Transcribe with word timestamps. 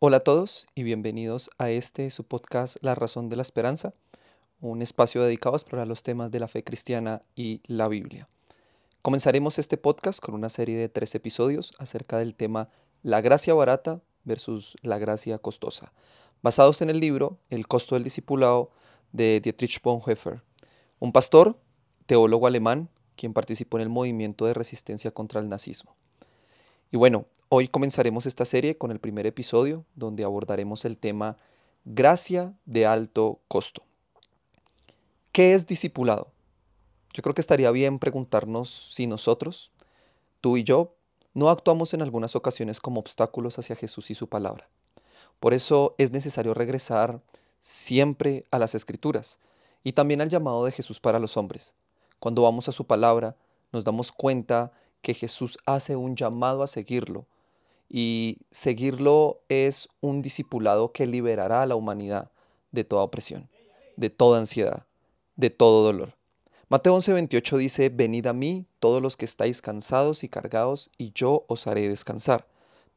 Hola 0.00 0.18
a 0.18 0.20
todos 0.20 0.68
y 0.76 0.84
bienvenidos 0.84 1.50
a 1.58 1.70
este 1.70 2.12
su 2.12 2.22
podcast 2.22 2.76
La 2.82 2.94
Razón 2.94 3.28
de 3.28 3.34
la 3.34 3.42
Esperanza, 3.42 3.94
un 4.60 4.80
espacio 4.80 5.24
dedicado 5.24 5.56
a 5.56 5.58
explorar 5.58 5.88
los 5.88 6.04
temas 6.04 6.30
de 6.30 6.38
la 6.38 6.46
fe 6.46 6.62
cristiana 6.62 7.22
y 7.34 7.62
la 7.66 7.88
Biblia. 7.88 8.28
Comenzaremos 9.02 9.58
este 9.58 9.76
podcast 9.76 10.20
con 10.20 10.36
una 10.36 10.50
serie 10.50 10.78
de 10.78 10.88
tres 10.88 11.16
episodios 11.16 11.74
acerca 11.80 12.16
del 12.16 12.36
tema 12.36 12.68
La 13.02 13.20
gracia 13.22 13.54
barata 13.54 14.00
versus 14.22 14.76
la 14.82 14.98
gracia 14.98 15.38
costosa, 15.38 15.92
basados 16.42 16.80
en 16.80 16.90
el 16.90 17.00
libro 17.00 17.40
El 17.50 17.66
costo 17.66 17.96
del 17.96 18.04
discipulado 18.04 18.70
de 19.10 19.40
Dietrich 19.40 19.82
Bonhoeffer, 19.82 20.44
un 21.00 21.10
pastor, 21.10 21.58
teólogo 22.06 22.46
alemán, 22.46 22.88
quien 23.16 23.32
participó 23.32 23.78
en 23.78 23.82
el 23.82 23.88
movimiento 23.88 24.46
de 24.46 24.54
resistencia 24.54 25.10
contra 25.10 25.40
el 25.40 25.48
nazismo. 25.48 25.96
Y 26.90 26.96
bueno, 26.96 27.26
hoy 27.50 27.68
comenzaremos 27.68 28.24
esta 28.24 28.46
serie 28.46 28.78
con 28.78 28.90
el 28.90 28.98
primer 28.98 29.26
episodio 29.26 29.84
donde 29.94 30.24
abordaremos 30.24 30.86
el 30.86 30.96
tema 30.96 31.36
gracia 31.84 32.54
de 32.64 32.86
alto 32.86 33.40
costo. 33.46 33.82
¿Qué 35.32 35.52
es 35.52 35.66
discipulado? 35.66 36.28
Yo 37.12 37.22
creo 37.22 37.34
que 37.34 37.42
estaría 37.42 37.70
bien 37.72 37.98
preguntarnos 37.98 38.70
si 38.94 39.06
nosotros, 39.06 39.70
tú 40.40 40.56
y 40.56 40.64
yo, 40.64 40.94
no 41.34 41.50
actuamos 41.50 41.92
en 41.92 42.00
algunas 42.00 42.34
ocasiones 42.34 42.80
como 42.80 43.00
obstáculos 43.00 43.58
hacia 43.58 43.76
Jesús 43.76 44.10
y 44.10 44.14
su 44.14 44.28
palabra. 44.28 44.66
Por 45.40 45.52
eso 45.52 45.94
es 45.98 46.10
necesario 46.10 46.54
regresar 46.54 47.20
siempre 47.60 48.46
a 48.50 48.58
las 48.58 48.74
escrituras 48.74 49.38
y 49.84 49.92
también 49.92 50.22
al 50.22 50.30
llamado 50.30 50.64
de 50.64 50.72
Jesús 50.72 51.00
para 51.00 51.18
los 51.18 51.36
hombres. 51.36 51.74
Cuando 52.18 52.42
vamos 52.42 52.66
a 52.68 52.72
su 52.72 52.86
palabra, 52.86 53.36
nos 53.72 53.84
damos 53.84 54.10
cuenta 54.10 54.72
que 55.02 55.14
Jesús 55.14 55.58
hace 55.66 55.96
un 55.96 56.16
llamado 56.16 56.62
a 56.62 56.66
seguirlo 56.66 57.26
y 57.88 58.38
seguirlo 58.50 59.40
es 59.48 59.88
un 60.00 60.22
discipulado 60.22 60.92
que 60.92 61.06
liberará 61.06 61.62
a 61.62 61.66
la 61.66 61.76
humanidad 61.76 62.30
de 62.72 62.84
toda 62.84 63.02
opresión, 63.02 63.48
de 63.96 64.10
toda 64.10 64.38
ansiedad, 64.38 64.86
de 65.36 65.50
todo 65.50 65.84
dolor. 65.84 66.14
Mateo 66.68 66.94
11:28 66.94 67.56
dice, 67.56 67.88
Venid 67.88 68.26
a 68.26 68.34
mí 68.34 68.66
todos 68.78 69.00
los 69.00 69.16
que 69.16 69.24
estáis 69.24 69.62
cansados 69.62 70.22
y 70.22 70.28
cargados, 70.28 70.90
y 70.98 71.12
yo 71.14 71.44
os 71.48 71.66
haré 71.66 71.88
descansar. 71.88 72.46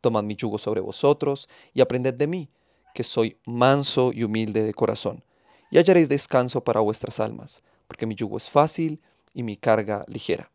Tomad 0.01 0.23
mi 0.23 0.35
yugo 0.35 0.57
sobre 0.57 0.81
vosotros 0.81 1.47
y 1.73 1.79
aprended 1.79 2.15
de 2.15 2.27
mí, 2.27 2.49
que 2.93 3.03
soy 3.03 3.37
manso 3.45 4.11
y 4.13 4.23
humilde 4.23 4.63
de 4.63 4.73
corazón, 4.73 5.23
y 5.69 5.77
hallaréis 5.77 6.09
descanso 6.09 6.65
para 6.65 6.81
vuestras 6.81 7.21
almas, 7.21 7.63
porque 7.87 8.05
mi 8.05 8.15
yugo 8.15 8.35
es 8.35 8.49
fácil 8.49 8.99
y 9.33 9.43
mi 9.43 9.55
carga 9.55 10.03
ligera. 10.07 10.50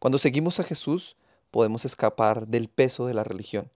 Cuando 0.00 0.16
seguimos 0.16 0.58
a 0.58 0.64
Jesús, 0.64 1.14
podemos 1.50 1.84
escapar 1.84 2.48
del 2.48 2.68
peso 2.68 3.04
de 3.06 3.12
la 3.12 3.22
religión, 3.22 3.70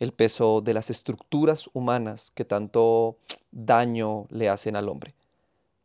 el 0.00 0.12
peso 0.12 0.60
de 0.60 0.74
las 0.74 0.90
estructuras 0.90 1.70
humanas 1.72 2.32
que 2.34 2.44
tanto 2.44 3.18
daño 3.52 4.26
le 4.30 4.48
hacen 4.48 4.74
al 4.74 4.88
hombre. 4.88 5.14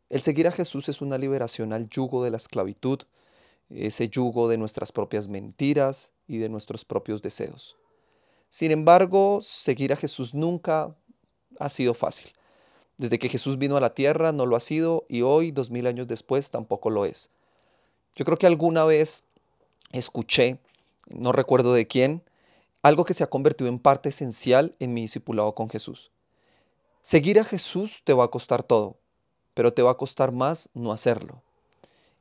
El 0.08 0.22
seguir 0.22 0.48
a 0.48 0.50
Jesús 0.50 0.88
es 0.88 1.00
una 1.00 1.18
liberación 1.18 1.72
al 1.72 1.88
yugo 1.88 2.24
de 2.24 2.32
la 2.32 2.36
esclavitud, 2.36 3.02
ese 3.68 4.08
yugo 4.08 4.48
de 4.48 4.58
nuestras 4.58 4.90
propias 4.90 5.28
mentiras 5.28 6.10
y 6.26 6.38
de 6.38 6.48
nuestros 6.48 6.84
propios 6.84 7.22
deseos. 7.22 7.76
Sin 8.48 8.72
embargo, 8.72 9.38
seguir 9.40 9.92
a 9.92 9.96
Jesús 9.96 10.34
nunca 10.34 10.96
ha 11.60 11.68
sido 11.68 11.94
fácil. 11.94 12.32
Desde 12.98 13.20
que 13.20 13.28
Jesús 13.28 13.56
vino 13.56 13.76
a 13.76 13.80
la 13.80 13.94
tierra 13.94 14.32
no 14.32 14.46
lo 14.46 14.56
ha 14.56 14.60
sido 14.60 15.06
y 15.08 15.22
hoy, 15.22 15.52
dos 15.52 15.70
mil 15.70 15.86
años 15.86 16.08
después, 16.08 16.50
tampoco 16.50 16.90
lo 16.90 17.04
es. 17.04 17.30
Yo 18.16 18.24
creo 18.24 18.36
que 18.36 18.48
alguna 18.48 18.84
vez 18.84 19.29
escuché, 19.90 20.58
no 21.08 21.32
recuerdo 21.32 21.74
de 21.74 21.86
quién, 21.86 22.22
algo 22.82 23.04
que 23.04 23.14
se 23.14 23.24
ha 23.24 23.30
convertido 23.30 23.68
en 23.68 23.78
parte 23.78 24.08
esencial 24.08 24.74
en 24.78 24.94
mi 24.94 25.02
discipulado 25.02 25.54
con 25.54 25.68
Jesús. 25.68 26.10
Seguir 27.02 27.38
a 27.40 27.44
Jesús 27.44 28.02
te 28.04 28.12
va 28.12 28.24
a 28.24 28.28
costar 28.28 28.62
todo, 28.62 28.96
pero 29.54 29.72
te 29.72 29.82
va 29.82 29.92
a 29.92 29.96
costar 29.96 30.32
más 30.32 30.70
no 30.74 30.92
hacerlo. 30.92 31.42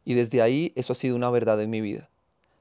Y 0.04 0.14
desde 0.16 0.42
ahí 0.42 0.74
eso 0.76 0.94
ha 0.94 0.96
sido 0.96 1.16
una 1.16 1.30
verdad 1.30 1.62
en 1.62 1.70
mi 1.70 1.82
vida. 1.82 2.10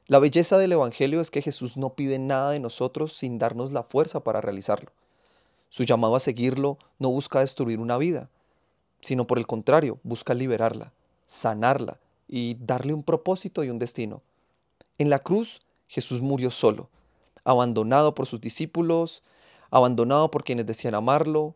La 0.07 0.19
belleza 0.19 0.59
del 0.59 0.73
Evangelio 0.73 1.21
es 1.21 1.31
que 1.31 1.43
Jesús 1.43 1.77
no 1.77 1.95
pide 1.95 2.19
nada 2.19 2.51
de 2.53 2.61
nosotros 2.61 3.13
sin 3.13 3.39
darnos 3.39 3.73
la 3.73 3.83
fuerza 3.83 4.25
para 4.25 4.41
realizarlo. 4.41 4.91
Su 5.69 5.85
llamado 5.85 6.17
a 6.17 6.21
seguirlo 6.21 6.79
no 6.99 7.11
busca 7.11 7.41
destruir 7.41 7.79
una 7.79 7.99
vida, 7.99 8.31
sino 9.01 9.27
por 9.27 9.39
el 9.39 9.47
contrario, 9.47 9.99
busca 10.03 10.35
liberarla, 10.35 10.93
sanarla 11.27 12.01
y 12.27 12.55
darle 12.55 12.95
un 12.95 13.03
propósito 13.03 13.65
y 13.65 13.71
un 13.71 13.79
destino. 13.79 14.23
En 14.99 15.11
la 15.11 15.21
cruz 15.21 15.61
Jesús 15.87 16.21
murió 16.21 16.51
solo, 16.51 16.91
abandonado 17.45 18.17
por 18.17 18.27
sus 18.27 18.41
discípulos, 18.41 19.23
abandonado 19.71 20.31
por 20.31 20.43
quienes 20.43 20.67
decían 20.67 20.97
amarlo, 20.97 21.55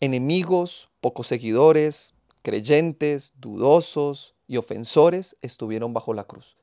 enemigos, 0.00 0.90
pocos 1.00 1.28
seguidores, 1.28 2.14
creyentes, 2.42 3.34
dudosos 3.38 4.34
y 4.48 4.56
ofensores 4.56 5.36
estuvieron 5.42 5.94
bajo 5.94 6.12
la 6.12 6.24
cruz. 6.24 6.56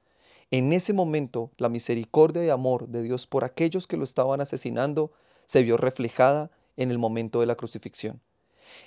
En 0.52 0.74
ese 0.74 0.91
momento 0.91 1.52
la 1.57 1.69
misericordia 1.69 2.44
y 2.44 2.50
amor 2.50 2.90
de 2.90 3.01
Dios 3.01 3.25
por 3.25 3.46
aquellos 3.46 3.88
que 3.88 3.96
lo 3.96 4.03
estaban 4.03 4.41
asesinando 4.41 5.13
se 5.46 5.63
vio 5.63 5.78
reflejada 5.78 6.51
en 6.75 6.91
el 6.91 7.00
momento 7.00 7.40
de 7.40 7.46
la 7.46 7.56
crucifixión. 7.56 8.19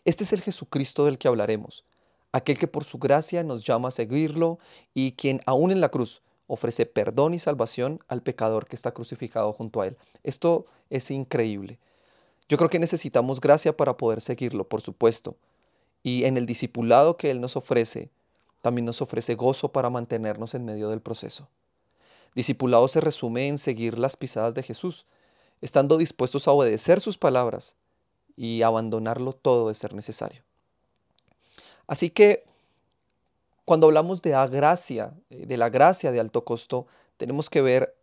Este 0.05 0.25
es 0.25 0.35
el 0.35 0.43
Jesucristo 0.43 1.07
del 1.07 1.17
que 1.17 1.29
hablaremos, 1.29 1.85
aquel 2.31 2.59
que 2.59 2.69
por 2.69 2.85
su 2.85 2.99
gracia 2.99 3.43
nos 3.43 3.65
llama 3.65 3.89
a 3.89 3.93
seguirlo 3.93 4.59
y 4.93 5.13
quien 5.13 5.41
aún 5.47 5.71
en 5.71 5.81
la 5.81 5.89
cruz 5.89 6.21
ofrece 6.53 6.85
perdón 6.85 7.33
y 7.33 7.39
salvación 7.39 8.01
al 8.09 8.23
pecador 8.23 8.67
que 8.67 8.77
está 8.77 8.93
crucificado 8.93 9.55
junto 9.55 9.81
a 9.81 9.87
él. 9.87 9.97
Esto 10.23 10.67
es 10.91 11.11
increíble. 11.11 11.79
Yo 12.47 12.59
creo 12.59 12.69
que 12.69 12.79
necesitamos 12.79 13.41
gracia 13.41 13.75
para 13.75 13.97
poder 13.97 14.21
seguirlo, 14.21 14.69
por 14.69 14.83
supuesto. 14.83 15.35
Y 16.03 16.25
en 16.25 16.37
el 16.37 16.45
discipulado 16.45 17.17
que 17.17 17.31
Él 17.31 17.41
nos 17.41 17.57
ofrece, 17.57 18.11
también 18.61 18.85
nos 18.85 19.01
ofrece 19.01 19.35
gozo 19.35 19.73
para 19.73 19.89
mantenernos 19.89 20.55
en 20.55 20.67
medio 20.67 20.91
del 20.91 21.01
proceso. 21.01 21.49
Discipulado 22.35 22.87
se 22.87 23.01
resume 23.01 23.49
en 23.49 23.57
seguir 23.57 23.99
las 23.99 24.17
pisadas 24.17 24.53
de 24.53 24.63
Jesús, 24.63 25.07
estando 25.63 25.97
dispuestos 25.97 26.47
a 26.47 26.53
obedecer 26.53 27.01
sus 27.01 27.17
palabras 27.17 27.77
y 28.37 28.61
abandonarlo 28.61 29.33
todo 29.33 29.69
de 29.69 29.75
ser 29.75 29.95
necesario. 29.95 30.43
Así 31.87 32.11
que 32.11 32.45
cuando 33.65 33.87
hablamos 33.87 34.23
de 34.23 34.31
la 34.31 34.47
gracia, 34.49 35.15
eh, 35.31 35.47
de 35.47 35.57
la 35.57 35.71
gracia 35.71 36.13
de 36.13 36.21
alto 36.21 36.45
costo, 36.45 36.87
tenemos 37.17 37.51
que 37.51 37.63
ver 37.63 37.95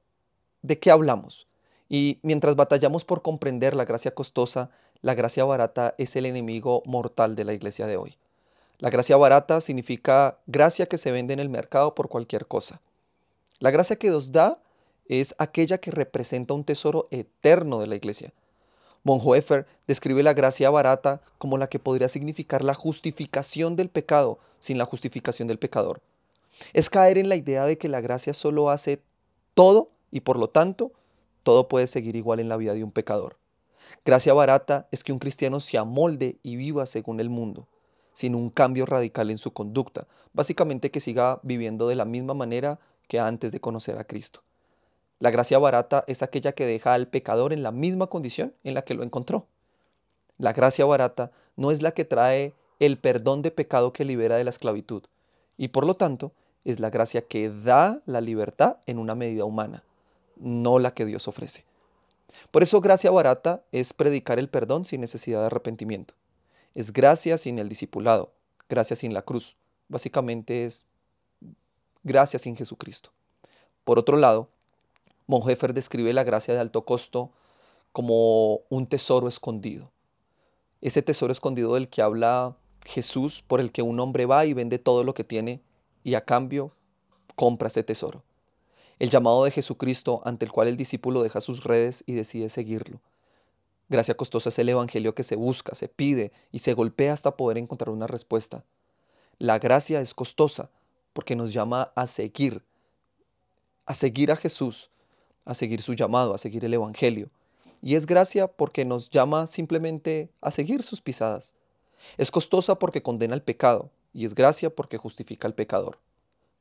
de 0.61 0.79
qué 0.79 0.91
hablamos. 0.91 1.47
Y 1.89 2.19
mientras 2.21 2.55
batallamos 2.55 3.03
por 3.03 3.21
comprender 3.21 3.75
la 3.75 3.85
gracia 3.85 4.13
costosa, 4.13 4.69
la 5.01 5.15
gracia 5.15 5.45
barata 5.45 5.95
es 5.97 6.15
el 6.15 6.25
enemigo 6.25 6.83
mortal 6.85 7.35
de 7.35 7.45
la 7.45 7.53
iglesia 7.53 7.87
de 7.87 7.97
hoy. 7.97 8.17
La 8.77 8.89
gracia 8.89 9.17
barata 9.17 9.59
significa 9.59 10.39
gracia 10.47 10.85
que 10.85 10.97
se 10.97 11.11
vende 11.11 11.33
en 11.33 11.39
el 11.39 11.49
mercado 11.49 11.95
por 11.95 12.07
cualquier 12.09 12.47
cosa. 12.47 12.81
La 13.59 13.71
gracia 13.71 13.97
que 13.97 14.09
Dios 14.09 14.31
da 14.31 14.61
es 15.07 15.35
aquella 15.37 15.79
que 15.79 15.91
representa 15.91 16.53
un 16.53 16.63
tesoro 16.63 17.07
eterno 17.11 17.79
de 17.79 17.87
la 17.87 17.95
iglesia. 17.95 18.31
Bonhoeffer 19.03 19.65
describe 19.87 20.23
la 20.23 20.33
gracia 20.33 20.69
barata 20.69 21.21
como 21.37 21.57
la 21.57 21.67
que 21.67 21.79
podría 21.79 22.07
significar 22.07 22.63
la 22.63 22.73
justificación 22.73 23.75
del 23.75 23.89
pecado 23.89 24.39
sin 24.59 24.77
la 24.77 24.85
justificación 24.85 25.47
del 25.47 25.59
pecador. 25.59 26.01
Es 26.73 26.89
caer 26.89 27.17
en 27.17 27.29
la 27.29 27.35
idea 27.35 27.65
de 27.65 27.77
que 27.77 27.89
la 27.89 28.01
gracia 28.01 28.33
solo 28.33 28.69
hace 28.69 29.01
todo 29.53 29.91
y 30.11 30.21
por 30.21 30.37
lo 30.37 30.49
tanto 30.49 30.91
todo 31.43 31.67
puede 31.67 31.87
seguir 31.87 32.15
igual 32.15 32.39
en 32.39 32.49
la 32.49 32.57
vida 32.57 32.73
de 32.73 32.83
un 32.83 32.91
pecador. 32.91 33.37
Gracia 34.05 34.33
barata 34.33 34.87
es 34.91 35.03
que 35.03 35.13
un 35.13 35.19
cristiano 35.19 35.59
se 35.59 35.77
amolde 35.77 36.37
y 36.43 36.55
viva 36.55 36.85
según 36.85 37.19
el 37.19 37.29
mundo, 37.29 37.67
sin 38.13 38.35
un 38.35 38.49
cambio 38.49 38.85
radical 38.85 39.31
en 39.31 39.37
su 39.37 39.51
conducta, 39.51 40.07
básicamente 40.33 40.91
que 40.91 40.99
siga 40.99 41.39
viviendo 41.43 41.87
de 41.87 41.95
la 41.95 42.05
misma 42.05 42.33
manera 42.33 42.79
que 43.07 43.19
antes 43.19 43.51
de 43.51 43.59
conocer 43.59 43.97
a 43.97 44.03
Cristo. 44.03 44.43
La 45.19 45.31
gracia 45.31 45.59
barata 45.59 46.05
es 46.07 46.23
aquella 46.23 46.53
que 46.53 46.65
deja 46.65 46.93
al 46.93 47.07
pecador 47.07 47.51
en 47.51 47.63
la 47.63 47.71
misma 47.71 48.07
condición 48.07 48.53
en 48.63 48.73
la 48.73 48.83
que 48.83 48.93
lo 48.93 49.03
encontró. 49.03 49.47
La 50.37 50.53
gracia 50.53 50.85
barata 50.85 51.31
no 51.57 51.71
es 51.71 51.81
la 51.81 51.91
que 51.91 52.05
trae 52.05 52.53
el 52.79 52.97
perdón 52.97 53.41
de 53.41 53.51
pecado 53.51 53.93
que 53.93 54.05
libera 54.05 54.35
de 54.37 54.43
la 54.43 54.49
esclavitud, 54.49 55.03
y 55.57 55.69
por 55.69 55.85
lo 55.85 55.93
tanto 55.95 56.31
es 56.65 56.79
la 56.79 56.89
gracia 56.89 57.27
que 57.27 57.49
da 57.49 58.01
la 58.05 58.21
libertad 58.21 58.77
en 58.85 58.99
una 58.99 59.15
medida 59.15 59.45
humana, 59.45 59.83
no 60.37 60.79
la 60.79 60.93
que 60.93 61.05
Dios 61.05 61.27
ofrece. 61.27 61.65
Por 62.51 62.63
eso 62.63 62.81
gracia 62.81 63.11
barata 63.11 63.63
es 63.71 63.93
predicar 63.93 64.39
el 64.39 64.49
perdón 64.49 64.85
sin 64.85 65.01
necesidad 65.01 65.41
de 65.41 65.47
arrepentimiento. 65.47 66.13
Es 66.75 66.93
gracia 66.93 67.37
sin 67.37 67.59
el 67.59 67.69
discipulado, 67.69 68.31
gracia 68.69 68.95
sin 68.95 69.13
la 69.13 69.23
cruz. 69.23 69.55
Básicamente 69.87 70.65
es 70.65 70.85
gracia 72.03 72.39
sin 72.39 72.55
Jesucristo. 72.55 73.11
Por 73.83 73.99
otro 73.99 74.17
lado, 74.17 74.49
Bonhoeffer 75.27 75.73
describe 75.73 76.13
la 76.13 76.23
gracia 76.23 76.53
de 76.53 76.59
alto 76.59 76.85
costo 76.85 77.31
como 77.91 78.61
un 78.69 78.87
tesoro 78.87 79.27
escondido. 79.27 79.91
Ese 80.81 81.01
tesoro 81.01 81.31
escondido 81.31 81.73
del 81.73 81.89
que 81.89 82.01
habla 82.01 82.55
Jesús, 82.89 83.43
por 83.47 83.59
el 83.59 83.71
que 83.71 83.83
un 83.83 83.99
hombre 83.99 84.25
va 84.25 84.45
y 84.45 84.53
vende 84.53 84.79
todo 84.79 85.03
lo 85.03 85.13
que 85.13 85.23
tiene 85.23 85.61
y 86.03 86.15
a 86.15 86.25
cambio 86.25 86.71
compra 87.35 87.67
ese 87.67 87.83
tesoro. 87.83 88.23
El 88.97 89.11
llamado 89.11 89.43
de 89.43 89.51
Jesucristo 89.51 90.23
ante 90.25 90.45
el 90.45 90.51
cual 90.51 90.67
el 90.67 90.75
discípulo 90.75 91.21
deja 91.21 91.39
sus 91.39 91.63
redes 91.63 92.03
y 92.07 92.13
decide 92.13 92.49
seguirlo. 92.49 92.99
Gracia 93.89 94.17
costosa 94.17 94.49
es 94.49 94.57
el 94.57 94.69
Evangelio 94.69 95.13
que 95.13 95.23
se 95.23 95.35
busca, 95.35 95.75
se 95.75 95.87
pide 95.87 96.31
y 96.51 96.59
se 96.59 96.73
golpea 96.73 97.13
hasta 97.13 97.37
poder 97.37 97.59
encontrar 97.59 97.91
una 97.91 98.07
respuesta. 98.07 98.65
La 99.37 99.59
gracia 99.59 100.01
es 100.01 100.15
costosa 100.15 100.71
porque 101.13 101.35
nos 101.35 101.53
llama 101.53 101.91
a 101.95 102.07
seguir, 102.07 102.63
a 103.85 103.93
seguir 103.93 104.31
a 104.31 104.35
Jesús, 104.35 104.89
a 105.45 105.53
seguir 105.53 105.83
su 105.83 105.93
llamado, 105.93 106.33
a 106.33 106.39
seguir 106.39 106.65
el 106.65 106.73
Evangelio. 106.73 107.29
Y 107.83 107.95
es 107.95 108.07
gracia 108.07 108.47
porque 108.47 108.83
nos 108.83 109.11
llama 109.11 109.45
simplemente 109.45 110.31
a 110.41 110.49
seguir 110.49 110.81
sus 110.81 111.01
pisadas. 111.01 111.55
Es 112.17 112.31
costosa 112.31 112.79
porque 112.79 113.01
condena 113.01 113.35
el 113.35 113.41
pecado 113.41 113.91
y 114.13 114.25
es 114.25 114.35
gracia 114.35 114.75
porque 114.75 114.97
justifica 114.97 115.47
al 115.47 115.55
pecador. 115.55 115.99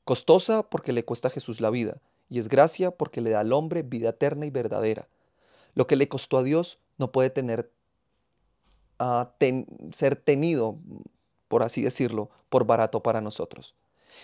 Costosa 0.04 0.62
porque 0.62 0.92
le 0.92 1.04
cuesta 1.04 1.28
a 1.28 1.30
Jesús 1.30 1.60
la 1.60 1.70
vida 1.70 2.00
y 2.28 2.38
es 2.38 2.48
gracia 2.48 2.90
porque 2.90 3.20
le 3.20 3.30
da 3.30 3.40
al 3.40 3.52
hombre 3.52 3.82
vida 3.82 4.10
eterna 4.10 4.46
y 4.46 4.50
verdadera. 4.50 5.08
Lo 5.74 5.86
que 5.86 5.96
le 5.96 6.08
costó 6.08 6.38
a 6.38 6.42
Dios 6.42 6.78
no 6.96 7.12
puede 7.12 7.30
tener, 7.30 7.70
uh, 9.00 9.24
ser 9.92 10.16
tenido, 10.16 10.78
por 11.48 11.62
así 11.62 11.82
decirlo, 11.82 12.30
por 12.48 12.66
barato 12.66 13.02
para 13.02 13.20
nosotros. 13.20 13.74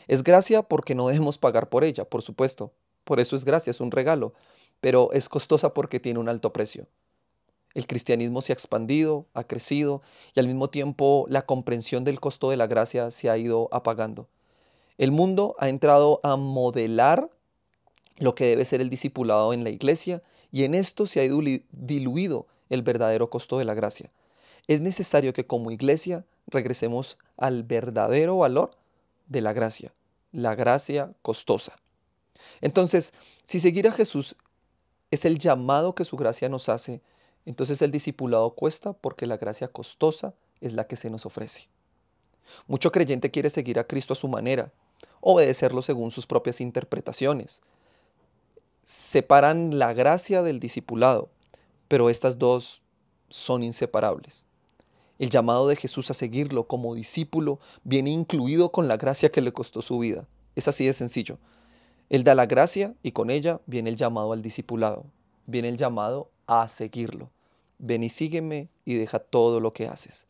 Es 0.08 0.22
gracia 0.22 0.62
porque 0.62 0.94
no 0.94 1.08
debemos 1.08 1.38
pagar 1.38 1.69
por 1.69 1.84
ella, 1.84 2.05
por 2.05 2.22
supuesto. 2.22 2.72
Por 3.05 3.20
eso 3.20 3.37
es 3.37 3.44
gracia, 3.44 3.70
es 3.70 3.81
un 3.81 3.90
regalo, 3.90 4.32
pero 4.81 5.12
es 5.12 5.28
costosa 5.28 5.75
porque 5.75 6.00
tiene 6.00 6.19
un 6.19 6.28
alto 6.28 6.52
precio. 6.52 6.87
El 7.75 7.87
cristianismo 7.87 8.41
se 8.41 8.53
ha 8.53 8.55
expandido, 8.55 9.26
ha 9.35 9.44
crecido 9.44 10.00
y 10.35 10.41
al 10.41 10.47
mismo 10.47 10.71
tiempo 10.71 11.26
la 11.29 11.43
comprensión 11.43 12.05
del 12.05 12.21
costo 12.21 12.50
de 12.50 12.56
la 12.56 12.67
gracia 12.67 13.11
se 13.11 13.29
ha 13.29 13.37
ido 13.37 13.69
apagando. 13.73 14.29
El 14.97 15.11
mundo 15.11 15.56
ha 15.59 15.69
entrado 15.69 16.21
a 16.23 16.37
modelar 16.37 17.31
lo 18.19 18.35
que 18.37 18.47
debe 18.47 18.65
ser 18.65 18.81
el 18.81 18.91
discipulado 18.91 19.53
en 19.53 19.65
la 19.65 19.71
iglesia 19.71 20.23
y 20.53 20.62
en 20.62 20.75
esto 20.75 21.06
se 21.06 21.21
ha 21.21 21.25
diluido 21.73 22.47
el 22.69 22.82
verdadero 22.82 23.29
costo 23.29 23.59
de 23.59 23.65
la 23.65 23.75
gracia. 23.75 24.12
Es 24.69 24.81
necesario 24.81 25.32
que 25.32 25.47
como 25.47 25.73
iglesia 25.73 26.25
regresemos 26.47 27.19
al 27.37 27.65
verdadero 27.65 28.38
valor 28.38 28.71
de 29.26 29.41
la 29.41 29.53
gracia, 29.53 29.93
la 30.31 30.55
gracia 30.55 31.12
costosa. 31.23 31.76
Entonces, 32.61 33.12
si 33.43 33.59
seguir 33.59 33.88
a 33.88 33.93
Jesús 33.93 34.37
es 35.11 35.25
el 35.25 35.38
llamado 35.38 35.94
que 35.94 36.05
su 36.05 36.17
gracia 36.17 36.49
nos 36.49 36.69
hace, 36.69 37.03
entonces 37.46 37.82
el 37.82 37.91
discipulado 37.91 38.55
cuesta 38.55 38.93
porque 38.93 39.26
la 39.26 39.37
gracia 39.37 39.69
costosa 39.69 40.35
es 40.61 40.73
la 40.73 40.87
que 40.87 40.96
se 40.96 41.11
nos 41.11 41.26
ofrece. 41.26 41.69
Mucho 42.67 42.93
creyente 42.93 43.31
quiere 43.31 43.50
seguir 43.50 43.79
a 43.79 43.87
Cristo 43.87 44.12
a 44.12 44.17
su 44.17 44.29
manera, 44.29 44.73
obedecerlo 45.20 45.82
según 45.82 46.11
sus 46.11 46.26
propias 46.26 46.61
interpretaciones. 46.61 47.62
Separan 48.85 49.79
la 49.79 49.93
gracia 49.93 50.43
del 50.43 50.61
discipulado, 50.61 51.31
pero 51.88 52.11
estas 52.11 52.38
dos 52.38 52.82
son 53.29 53.62
inseparables. 53.62 54.47
El 55.19 55.31
llamado 55.31 55.69
de 55.69 55.76
Jesús 55.76 56.11
a 56.11 56.14
seguirlo 56.14 56.67
como 56.67 56.94
discípulo 56.94 57.58
viene 57.85 58.11
incluido 58.11 58.73
con 58.73 58.88
la 58.88 58.97
gracia 58.97 59.31
que 59.31 59.40
le 59.40 59.52
costó 59.52 59.81
su 59.81 59.99
vida. 59.99 60.26
Es 60.56 60.69
así 60.69 60.87
de 60.87 60.93
sencillo. 60.93 61.38
Él 62.11 62.25
da 62.25 62.35
la 62.35 62.47
gracia 62.47 62.94
y 63.02 63.12
con 63.12 63.31
ella 63.31 63.61
viene 63.67 63.90
el 63.90 63.97
llamado 63.97 64.32
al 64.32 64.43
discipulado, 64.43 65.06
viene 65.47 65.69
el 65.69 65.76
llamado 65.76 66.31
a 66.46 66.69
seguirlo. 66.69 67.31
Ven 67.79 68.02
y 68.02 68.08
sígueme 68.08 68.69
y 68.85 68.94
deja 68.94 69.19
todo 69.19 69.61
lo 69.61 69.73
que 69.73 69.87
haces. 69.87 70.26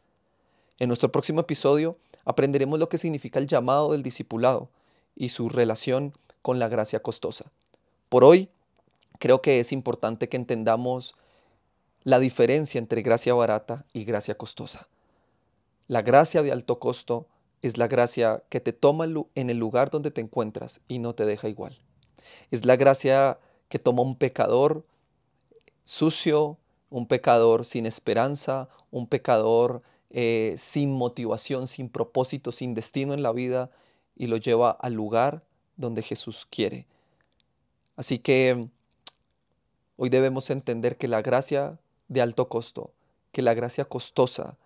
En 0.79 0.89
nuestro 0.89 1.13
próximo 1.13 1.41
episodio 1.41 1.99
aprenderemos 2.25 2.79
lo 2.79 2.89
que 2.89 2.99
significa 2.99 3.39
el 3.39 3.47
llamado 3.47 3.93
del 3.93 4.03
discipulado 4.03 4.69
y 5.15 5.29
su 5.29 5.49
relación 5.49 6.15
con 6.43 6.59
la 6.59 6.69
gracia 6.69 7.01
costosa. 7.01 7.53
Por 8.09 8.25
hoy, 8.25 8.49
creo 9.19 9.41
que 9.43 9.61
es 9.61 9.73
importante 9.73 10.29
que 10.29 10.37
entendamos 10.37 11.15
la 12.03 12.19
diferencia 12.19 12.79
entre 12.79 13.03
gracia 13.03 13.35
barata 13.35 13.87
y 13.93 14.05
gracia 14.05 14.37
costosa. 14.37 14.89
La 15.89 16.03
gracia 16.03 16.43
de 16.43 16.53
alto 16.53 16.79
costo 16.79 17.27
es 17.63 17.79
la 17.79 17.89
gracia 17.89 18.43
que 18.51 18.61
te 18.61 18.73
toma 18.73 19.07
en 19.35 19.51
el 19.51 19.59
lugar 19.59 19.91
donde 19.91 20.11
te 20.11 20.21
encuentras 20.21 20.81
y 20.87 20.99
no 20.99 21.15
te 21.15 21.25
deja 21.25 21.49
igual. 21.49 21.79
Es 22.51 22.67
la 22.67 22.77
gracia 22.77 23.39
que 23.69 23.79
toma 23.79 24.03
un 24.03 24.17
pecador 24.17 24.85
sucio, 25.85 26.59
un 26.91 27.07
pecador 27.07 27.65
sin 27.65 27.87
esperanza, 27.87 28.69
un 28.91 29.07
pecador 29.07 29.83
eh, 30.11 30.55
sin 30.59 30.93
motivación, 30.93 31.67
sin 31.67 31.89
propósito, 31.89 32.53
sin 32.53 32.75
destino 32.75 33.15
en 33.15 33.23
la 33.23 33.33
vida 33.33 33.71
y 34.17 34.27
lo 34.27 34.37
lleva 34.37 34.71
al 34.71 34.95
lugar 34.95 35.45
donde 35.77 36.03
Jesús 36.03 36.47
quiere. 36.49 36.87
Así 37.97 38.19
que 38.19 38.69
hoy 39.97 40.09
debemos 40.09 40.51
entender 40.51 40.97
que 40.97 41.09
la 41.09 41.23
gracia 41.23 41.79
de 42.09 42.21
alto 42.21 42.49
costo, 42.49 42.93
que 43.33 43.43
la 43.43 43.55
gracia 43.55 43.85
costosa 43.85 44.57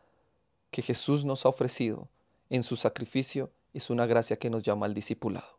que 0.70 0.82
Jesús 0.82 1.25
nos 1.25 1.47
ha 1.47 1.49
ofrecido 1.49 2.09
en 2.50 2.62
su 2.62 2.76
sacrificio 2.76 3.50
es 3.73 3.91
una 3.91 4.06
gracia 4.06 4.38
que 4.38 4.50
nos 4.50 4.62
llama 4.62 4.87
al 4.87 4.94
discipulado. 4.94 5.57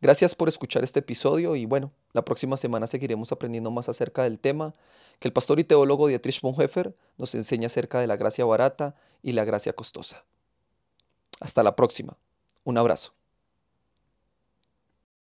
Gracias 0.00 0.34
por 0.34 0.48
escuchar 0.48 0.84
este 0.84 1.00
episodio 1.00 1.56
y 1.56 1.66
bueno, 1.66 1.92
la 2.12 2.24
próxima 2.24 2.56
semana 2.56 2.86
seguiremos 2.86 3.32
aprendiendo 3.32 3.70
más 3.70 3.88
acerca 3.88 4.24
del 4.24 4.38
tema 4.38 4.74
que 5.18 5.28
el 5.28 5.32
pastor 5.32 5.60
y 5.60 5.64
teólogo 5.64 6.08
Dietrich 6.08 6.40
Bonhoeffer 6.40 6.94
nos 7.16 7.34
enseña 7.34 7.66
acerca 7.66 8.00
de 8.00 8.06
la 8.06 8.16
gracia 8.16 8.44
barata 8.44 8.96
y 9.22 9.32
la 9.32 9.44
gracia 9.44 9.72
costosa. 9.72 10.24
Hasta 11.40 11.62
la 11.62 11.76
próxima. 11.76 12.16
Un 12.64 12.78
abrazo. 12.78 13.14